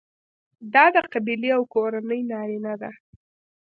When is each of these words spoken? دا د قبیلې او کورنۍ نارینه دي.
دا 0.73 0.85
د 0.95 0.97
قبیلې 1.11 1.49
او 1.57 1.63
کورنۍ 1.73 2.21
نارینه 2.31 2.73
دي. 2.81 2.91